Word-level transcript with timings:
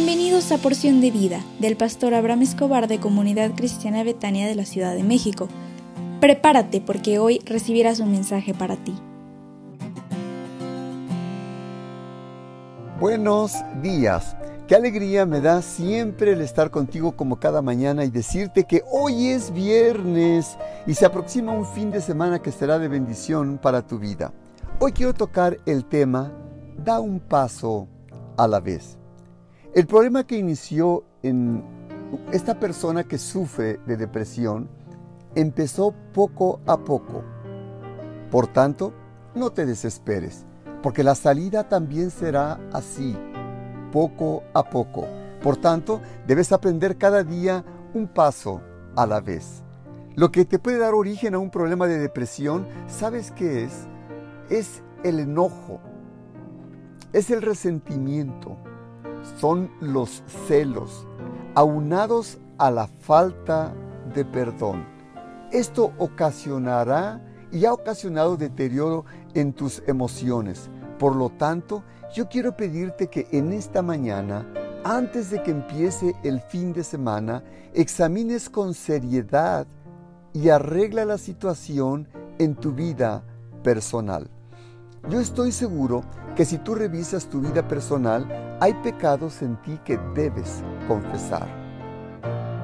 Bienvenidos 0.00 0.52
a 0.52 0.58
Porción 0.58 1.00
de 1.00 1.10
Vida 1.10 1.40
del 1.58 1.76
pastor 1.76 2.14
Abraham 2.14 2.42
Escobar 2.42 2.86
de 2.86 3.00
Comunidad 3.00 3.56
Cristiana 3.56 4.04
Betania 4.04 4.46
de 4.46 4.54
la 4.54 4.64
Ciudad 4.64 4.94
de 4.94 5.02
México. 5.02 5.48
Prepárate 6.20 6.80
porque 6.80 7.18
hoy 7.18 7.40
recibirás 7.44 7.98
un 7.98 8.12
mensaje 8.12 8.54
para 8.54 8.76
ti. 8.76 8.94
Buenos 13.00 13.54
días. 13.82 14.36
Qué 14.68 14.76
alegría 14.76 15.26
me 15.26 15.40
da 15.40 15.62
siempre 15.62 16.34
el 16.34 16.42
estar 16.42 16.70
contigo 16.70 17.16
como 17.16 17.40
cada 17.40 17.60
mañana 17.60 18.04
y 18.04 18.10
decirte 18.10 18.66
que 18.66 18.84
hoy 18.92 19.30
es 19.30 19.52
viernes 19.52 20.58
y 20.86 20.94
se 20.94 21.06
aproxima 21.06 21.50
un 21.50 21.66
fin 21.66 21.90
de 21.90 22.00
semana 22.00 22.38
que 22.40 22.52
será 22.52 22.78
de 22.78 22.86
bendición 22.86 23.58
para 23.60 23.84
tu 23.84 23.98
vida. 23.98 24.32
Hoy 24.78 24.92
quiero 24.92 25.12
tocar 25.12 25.58
el 25.66 25.84
tema 25.84 26.32
Da 26.84 27.00
un 27.00 27.18
paso 27.18 27.88
a 28.36 28.46
la 28.46 28.60
vez. 28.60 28.97
El 29.78 29.86
problema 29.86 30.26
que 30.26 30.36
inició 30.36 31.04
en 31.22 31.62
esta 32.32 32.58
persona 32.58 33.04
que 33.04 33.16
sufre 33.16 33.78
de 33.86 33.96
depresión 33.96 34.68
empezó 35.36 35.94
poco 36.12 36.58
a 36.66 36.78
poco. 36.78 37.22
Por 38.28 38.48
tanto, 38.48 38.92
no 39.36 39.50
te 39.50 39.66
desesperes, 39.66 40.46
porque 40.82 41.04
la 41.04 41.14
salida 41.14 41.68
también 41.68 42.10
será 42.10 42.58
así, 42.72 43.16
poco 43.92 44.42
a 44.52 44.68
poco. 44.68 45.06
Por 45.44 45.56
tanto, 45.56 46.00
debes 46.26 46.50
aprender 46.50 46.98
cada 46.98 47.22
día 47.22 47.64
un 47.94 48.08
paso 48.08 48.60
a 48.96 49.06
la 49.06 49.20
vez. 49.20 49.62
Lo 50.16 50.32
que 50.32 50.44
te 50.44 50.58
puede 50.58 50.78
dar 50.78 50.94
origen 50.94 51.36
a 51.36 51.38
un 51.38 51.52
problema 51.52 51.86
de 51.86 52.00
depresión, 52.00 52.66
¿sabes 52.88 53.30
qué 53.30 53.62
es? 53.62 53.86
Es 54.50 54.82
el 55.04 55.20
enojo, 55.20 55.78
es 57.12 57.30
el 57.30 57.42
resentimiento, 57.42 58.56
son 59.38 59.70
los 59.80 60.22
celos, 60.46 61.06
aunados 61.54 62.38
a 62.58 62.70
la 62.70 62.86
falta 62.86 63.74
de 64.14 64.24
perdón. 64.24 64.86
Esto 65.52 65.92
ocasionará 65.98 67.22
y 67.50 67.64
ha 67.64 67.72
ocasionado 67.72 68.36
deterioro 68.36 69.04
en 69.34 69.52
tus 69.52 69.82
emociones. 69.86 70.70
Por 70.98 71.16
lo 71.16 71.30
tanto, 71.30 71.84
yo 72.14 72.28
quiero 72.28 72.56
pedirte 72.56 73.08
que 73.08 73.28
en 73.32 73.52
esta 73.52 73.82
mañana, 73.82 74.46
antes 74.84 75.30
de 75.30 75.42
que 75.42 75.50
empiece 75.50 76.14
el 76.22 76.40
fin 76.40 76.72
de 76.72 76.84
semana, 76.84 77.42
examines 77.74 78.50
con 78.50 78.74
seriedad 78.74 79.66
y 80.32 80.48
arregla 80.48 81.04
la 81.04 81.18
situación 81.18 82.08
en 82.38 82.54
tu 82.54 82.72
vida 82.72 83.22
personal. 83.62 84.30
Yo 85.06 85.20
estoy 85.20 85.52
seguro 85.52 86.02
que 86.36 86.44
si 86.44 86.58
tú 86.58 86.74
revisas 86.74 87.26
tu 87.26 87.40
vida 87.40 87.66
personal, 87.66 88.58
hay 88.60 88.74
pecados 88.74 89.40
en 89.40 89.56
ti 89.62 89.78
que 89.84 89.98
debes 90.14 90.62
confesar. 90.86 91.48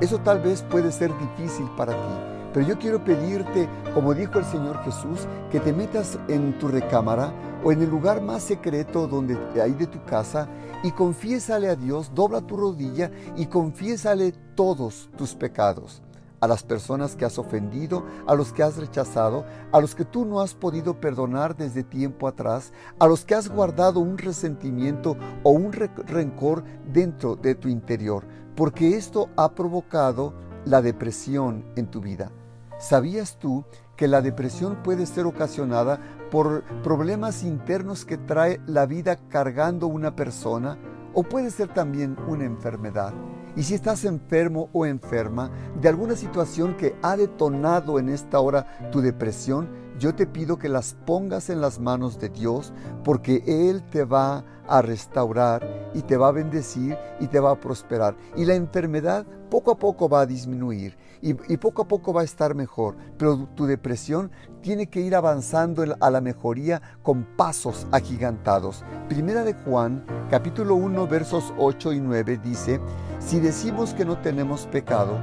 Eso 0.00 0.18
tal 0.18 0.40
vez 0.40 0.62
puede 0.62 0.90
ser 0.90 1.12
difícil 1.18 1.66
para 1.76 1.92
ti, 1.92 2.14
pero 2.52 2.66
yo 2.66 2.78
quiero 2.78 3.04
pedirte, 3.04 3.68
como 3.94 4.12
dijo 4.12 4.40
el 4.40 4.44
Señor 4.44 4.82
Jesús, 4.82 5.28
que 5.52 5.60
te 5.60 5.72
metas 5.72 6.18
en 6.26 6.58
tu 6.58 6.66
recámara 6.66 7.32
o 7.62 7.70
en 7.70 7.80
el 7.80 7.90
lugar 7.90 8.20
más 8.20 8.42
secreto 8.42 9.06
donde 9.06 9.38
hay 9.62 9.72
de 9.72 9.86
tu 9.86 10.02
casa 10.04 10.48
y 10.82 10.90
confiésale 10.90 11.68
a 11.68 11.76
Dios, 11.76 12.10
dobla 12.12 12.40
tu 12.40 12.56
rodilla 12.56 13.12
y 13.36 13.46
confiésale 13.46 14.32
todos 14.56 15.08
tus 15.16 15.36
pecados 15.36 16.02
a 16.42 16.48
las 16.48 16.64
personas 16.64 17.14
que 17.14 17.24
has 17.24 17.38
ofendido, 17.38 18.04
a 18.26 18.34
los 18.34 18.52
que 18.52 18.64
has 18.64 18.76
rechazado, 18.76 19.46
a 19.70 19.80
los 19.80 19.94
que 19.94 20.04
tú 20.04 20.24
no 20.24 20.40
has 20.40 20.54
podido 20.54 21.00
perdonar 21.00 21.56
desde 21.56 21.84
tiempo 21.84 22.26
atrás, 22.26 22.72
a 22.98 23.06
los 23.06 23.24
que 23.24 23.36
has 23.36 23.48
guardado 23.48 24.00
un 24.00 24.18
resentimiento 24.18 25.16
o 25.44 25.50
un 25.52 25.72
rencor 25.72 26.64
dentro 26.92 27.36
de 27.36 27.54
tu 27.54 27.68
interior, 27.68 28.24
porque 28.56 28.96
esto 28.96 29.30
ha 29.36 29.54
provocado 29.54 30.34
la 30.64 30.82
depresión 30.82 31.64
en 31.76 31.86
tu 31.86 32.00
vida. 32.00 32.32
¿Sabías 32.80 33.38
tú 33.38 33.64
que 33.96 34.08
la 34.08 34.20
depresión 34.20 34.82
puede 34.82 35.06
ser 35.06 35.26
ocasionada 35.26 36.00
por 36.32 36.64
problemas 36.82 37.44
internos 37.44 38.04
que 38.04 38.18
trae 38.18 38.60
la 38.66 38.86
vida 38.86 39.16
cargando 39.28 39.86
una 39.86 40.16
persona 40.16 40.76
o 41.14 41.22
puede 41.22 41.52
ser 41.52 41.68
también 41.68 42.16
una 42.26 42.46
enfermedad? 42.46 43.14
Y 43.56 43.64
si 43.64 43.74
estás 43.74 44.04
enfermo 44.04 44.70
o 44.72 44.86
enferma 44.86 45.50
de 45.80 45.88
alguna 45.88 46.16
situación 46.16 46.76
que 46.76 46.94
ha 47.02 47.16
detonado 47.16 47.98
en 47.98 48.08
esta 48.08 48.40
hora 48.40 48.90
tu 48.90 49.00
depresión, 49.00 49.81
yo 50.02 50.16
te 50.16 50.26
pido 50.26 50.58
que 50.58 50.68
las 50.68 50.94
pongas 51.06 51.48
en 51.48 51.60
las 51.60 51.78
manos 51.78 52.18
de 52.18 52.28
Dios 52.28 52.72
porque 53.04 53.44
Él 53.46 53.84
te 53.84 54.04
va 54.04 54.44
a 54.66 54.82
restaurar 54.82 55.90
y 55.94 56.02
te 56.02 56.16
va 56.16 56.26
a 56.26 56.32
bendecir 56.32 56.98
y 57.20 57.28
te 57.28 57.38
va 57.38 57.52
a 57.52 57.60
prosperar. 57.60 58.16
Y 58.34 58.44
la 58.44 58.56
enfermedad 58.56 59.24
poco 59.48 59.70
a 59.70 59.78
poco 59.78 60.08
va 60.08 60.22
a 60.22 60.26
disminuir 60.26 60.98
y, 61.20 61.34
poco 61.56 61.82
a 61.82 61.88
poco 61.88 62.12
va 62.12 62.22
a 62.22 62.24
estar 62.24 62.56
mejor. 62.56 62.96
Pero 63.16 63.48
tu 63.54 63.64
depresión 63.66 64.32
tiene 64.60 64.88
que 64.88 65.00
ir 65.00 65.14
avanzando 65.14 65.84
a 66.00 66.10
la 66.10 66.20
mejoría 66.20 66.82
con 67.04 67.22
pasos 67.36 67.86
agigantados. 67.92 68.84
Primera 69.08 69.44
de 69.44 69.54
Juan, 69.54 70.04
capítulo 70.28 70.74
1, 70.74 71.06
versos 71.06 71.54
8 71.58 71.92
y 71.92 72.00
9 72.00 72.40
dice, 72.42 72.80
si 73.20 73.38
decimos 73.38 73.94
que 73.94 74.04
no 74.04 74.18
tenemos 74.18 74.66
pecado, 74.66 75.20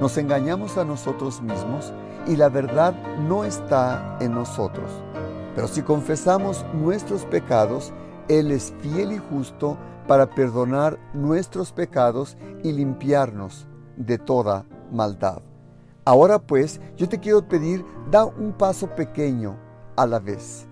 nos 0.00 0.16
engañamos 0.16 0.78
a 0.78 0.84
nosotros 0.84 1.42
mismos 1.42 1.92
y 2.26 2.36
la 2.36 2.48
verdad 2.48 2.94
no 3.28 3.44
está 3.44 4.16
en 4.20 4.34
nosotros. 4.34 4.90
Pero 5.54 5.68
si 5.68 5.82
confesamos 5.82 6.64
nuestros 6.72 7.24
pecados, 7.24 7.92
Él 8.28 8.50
es 8.50 8.72
fiel 8.80 9.12
y 9.12 9.18
justo 9.18 9.76
para 10.06 10.30
perdonar 10.30 10.98
nuestros 11.12 11.72
pecados 11.72 12.36
y 12.62 12.72
limpiarnos 12.72 13.66
de 13.96 14.18
toda 14.18 14.64
maldad. 14.90 15.42
Ahora 16.04 16.38
pues, 16.38 16.80
yo 16.96 17.08
te 17.08 17.20
quiero 17.20 17.46
pedir, 17.46 17.84
da 18.10 18.24
un 18.24 18.52
paso 18.52 18.88
pequeño 18.88 19.56
a 19.96 20.06
la 20.06 20.18
vez. 20.18 20.66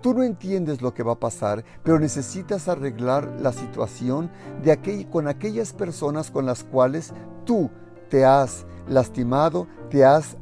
Tú 0.00 0.14
no 0.14 0.22
entiendes 0.22 0.80
lo 0.80 0.94
que 0.94 1.02
va 1.02 1.14
a 1.14 1.20
pasar, 1.20 1.64
pero 1.82 1.98
necesitas 1.98 2.68
arreglar 2.68 3.28
la 3.40 3.52
situación 3.52 4.30
de 4.62 5.06
con 5.10 5.26
aquellas 5.26 5.72
personas 5.72 6.30
con 6.30 6.46
las 6.46 6.62
cuales 6.62 7.12
tú 7.44 7.68
te 8.08 8.24
has 8.24 8.66
lastimado, 8.88 9.66
te 9.90 10.04
has, 10.04 10.36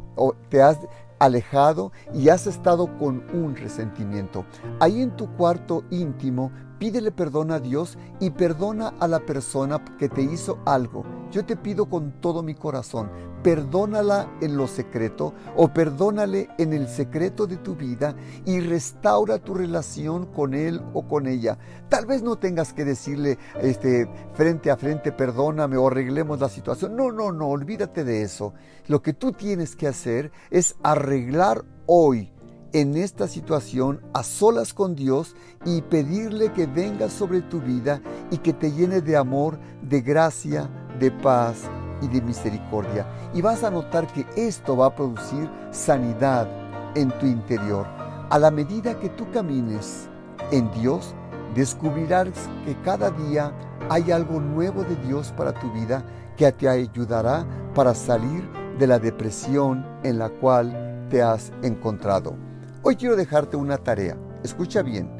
te 0.49 0.62
has 0.62 0.78
alejado 1.19 1.93
y 2.12 2.28
has 2.28 2.47
estado 2.47 2.97
con 2.99 3.25
un 3.32 3.56
resentimiento. 3.56 4.44
Ahí 4.81 5.03
en 5.03 5.16
tu 5.16 5.32
cuarto 5.37 5.84
íntimo, 5.91 6.53
pídele 6.78 7.10
perdón 7.10 7.50
a 7.50 7.60
Dios 7.60 7.98
y 8.20 8.31
perdona 8.31 8.94
a 9.00 9.09
la 9.09 9.20
persona 9.20 9.84
que 9.98 10.09
te 10.09 10.22
hizo 10.22 10.59
algo. 10.64 11.04
Yo 11.31 11.44
te 11.44 11.56
pido 11.56 11.87
con 11.87 12.12
todo 12.20 12.42
mi 12.42 12.54
corazón, 12.54 13.10
perdónala 13.42 14.28
en 14.41 14.56
lo 14.56 14.66
secreto 14.66 15.34
o 15.56 15.69
perdónale 15.69 16.48
en 16.59 16.72
el 16.72 16.88
secreto 16.88 17.47
de 17.47 17.56
tu 17.56 17.76
vida 17.76 18.16
y 18.44 18.60
restaura 18.60 19.38
tu 19.38 19.54
relación 19.54 20.26
con 20.26 20.54
él 20.54 20.82
o 20.94 21.06
con 21.06 21.26
ella. 21.26 21.59
Tal 21.88 22.06
vez 22.06 22.22
no 22.22 22.37
tengas 22.37 22.72
que 22.72 22.84
decirle 22.84 23.38
este, 23.60 24.08
frente 24.34 24.70
a 24.70 24.76
frente, 24.76 25.12
perdóname 25.12 25.76
o 25.76 25.88
arreglemos 25.88 26.41
la 26.41 26.48
situación. 26.48 26.97
No, 26.97 27.12
no, 27.12 27.32
no, 27.32 27.48
olvídate 27.48 28.04
de 28.04 28.22
eso. 28.22 28.54
Lo 28.88 29.03
que 29.03 29.12
tú 29.12 29.32
tienes 29.32 29.76
que 29.76 29.88
hacer 29.88 30.32
es 30.50 30.76
arreglar 30.82 31.64
hoy 31.87 32.32
en 32.76 32.94
esta 32.94 33.26
situación 33.26 34.03
a 34.12 34.22
solas 34.22 34.75
con 34.75 34.94
Dios 34.94 35.34
y 35.64 35.81
pedirle 35.81 36.53
que 36.53 36.66
venga 36.66 37.09
sobre 37.09 37.41
tu 37.41 37.59
vida 37.59 38.03
y 38.31 38.37
que 38.37 38.53
te 38.53 38.70
llene 38.70 39.00
de 39.00 39.16
amor, 39.16 39.59
de 39.81 40.03
gracia, 40.03 40.69
de 41.00 41.10
paz 41.10 41.56
y 42.03 42.09
de 42.09 42.20
misericordia. 42.20 43.06
Y 43.32 43.41
vas 43.41 43.64
a 43.64 43.70
notar 43.70 44.06
que 44.09 44.26
esto 44.37 44.76
va 44.76 44.88
a 44.88 44.94
producir 44.94 45.49
sanidad 45.70 46.46
en 46.94 47.08
tu 47.19 47.25
interior. 47.25 47.87
A 48.28 48.38
la 48.38 48.50
medida 48.50 49.00
que 49.00 49.08
tú 49.08 49.25
camines 49.31 50.11
en 50.50 50.70
Dios, 50.73 51.14
descubrirás 51.55 52.28
que 52.67 52.76
cada 52.82 53.11
día 53.11 53.55
hay 53.88 54.11
algo 54.11 54.38
nuevo 54.38 54.82
de 54.82 54.96
Dios 54.96 55.32
para 55.34 55.58
tu 55.58 55.73
vida 55.73 56.05
que 56.37 56.52
te 56.52 56.69
ayudará 56.69 57.46
para 57.75 57.94
salir 57.94 58.46
de 58.78 58.87
la 58.87 58.99
depresión 58.99 59.87
en 60.02 60.19
la 60.19 60.28
cual 60.28 61.06
te 61.08 61.23
has 61.23 61.55
encontrado. 61.62 62.45
Hoy 62.88 62.94
quiero 62.94 63.17
dejarte 63.17 63.56
una 63.56 63.79
tarea. 63.79 64.17
Escucha 64.44 64.81
bien. 64.81 65.11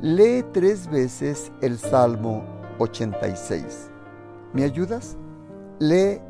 Lee 0.00 0.44
tres 0.52 0.88
veces 0.88 1.50
el 1.62 1.76
Salmo 1.76 2.44
86. 2.78 3.90
¿Me 4.52 4.62
ayudas? 4.62 5.16
Lee 5.80 6.20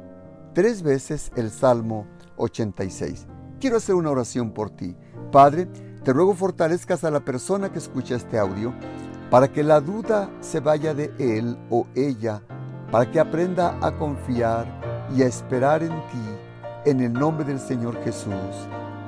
tres 0.55 0.82
veces 0.82 1.31
el 1.37 1.50
Salmo 1.50 2.06
86. 2.38 3.26
Quiero 3.61 3.76
hacer 3.76 3.96
una 3.96 4.11
oración 4.11 4.52
por 4.52 4.70
ti. 4.70 4.96
Padre, 5.31 5.67
te 6.05 6.14
ruego 6.14 6.32
fortalezcas 6.35 7.05
a 7.05 7.11
la 7.11 7.20
persona 7.20 7.70
que 7.70 7.81
escucha 7.81 8.17
este 8.17 8.38
audio 8.38 8.73
para 9.31 9.52
que 9.52 9.62
la 9.62 9.82
duda 9.82 10.31
se 10.40 10.61
vaya 10.61 10.94
de 10.94 11.12
él 11.19 11.58
o 11.69 11.87
ella, 11.94 12.40
para 12.90 13.11
que 13.11 13.20
aprenda 13.20 13.76
a 13.82 13.94
confiar 13.94 14.67
y 15.14 15.20
a 15.20 15.26
esperar 15.26 15.82
en 15.82 15.90
ti, 15.90 16.87
en 16.87 17.00
el 17.00 17.12
nombre 17.12 17.44
del 17.44 17.61
Señor 17.61 18.02
Jesús. 18.05 18.32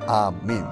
Amén. 0.07 0.63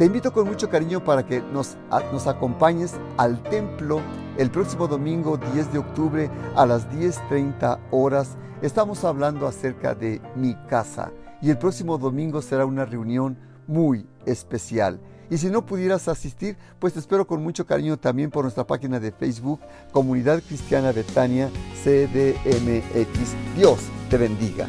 Te 0.00 0.06
invito 0.06 0.32
con 0.32 0.48
mucho 0.48 0.70
cariño 0.70 1.04
para 1.04 1.26
que 1.26 1.42
nos, 1.42 1.76
nos 2.10 2.26
acompañes 2.26 2.94
al 3.18 3.42
templo 3.42 4.00
El 4.38 4.50
próximo 4.50 4.88
domingo 4.88 5.36
10 5.36 5.74
de 5.74 5.78
octubre 5.78 6.30
a 6.56 6.64
las 6.64 6.88
10.30 6.88 7.78
horas 7.90 8.38
estamos 8.62 9.04
hablando 9.04 9.46
acerca 9.46 9.94
de 9.94 10.22
mi 10.36 10.54
casa 10.70 11.12
y 11.42 11.50
el 11.50 11.58
próximo 11.58 11.98
domingo 11.98 12.40
será 12.40 12.64
una 12.64 12.86
reunión 12.86 13.36
muy 13.66 14.06
especial. 14.24 14.98
Y 15.28 15.36
si 15.36 15.50
no 15.50 15.66
pudieras 15.66 16.08
asistir, 16.08 16.56
pues 16.78 16.94
te 16.94 16.98
espero 16.98 17.26
con 17.26 17.42
mucho 17.42 17.66
cariño 17.66 17.98
también 17.98 18.30
por 18.30 18.44
nuestra 18.44 18.66
página 18.66 19.00
de 19.00 19.12
Facebook, 19.12 19.60
Comunidad 19.92 20.42
Cristiana 20.42 20.92
Betania 20.92 21.50
CDMX. 21.84 23.34
Dios 23.54 23.80
te 24.08 24.16
bendiga. 24.16 24.66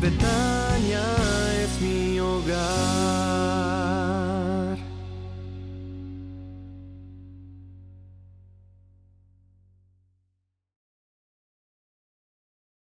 Betania 0.00 1.13